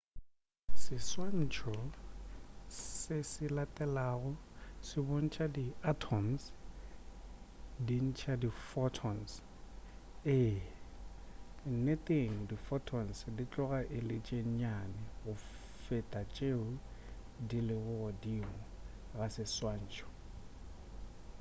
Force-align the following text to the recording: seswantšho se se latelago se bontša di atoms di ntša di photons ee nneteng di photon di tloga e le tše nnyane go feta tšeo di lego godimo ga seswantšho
seswantšho 0.83 1.75
se 3.01 3.17
se 3.31 3.45
latelago 3.57 4.31
se 4.87 4.97
bontša 5.09 5.45
di 5.55 5.65
atoms 5.91 6.41
di 7.85 7.97
ntša 8.07 8.33
di 8.41 8.49
photons 8.69 9.29
ee 10.37 10.57
nneteng 11.81 12.35
di 12.49 12.55
photon 12.67 13.05
di 13.37 13.43
tloga 13.53 13.79
e 13.97 13.99
le 14.07 14.17
tše 14.25 14.39
nnyane 14.49 15.01
go 15.21 15.33
feta 15.83 16.21
tšeo 16.33 16.65
di 17.47 17.59
lego 17.67 17.91
godimo 18.03 18.57
ga 19.15 19.27
seswantšho 19.35 20.07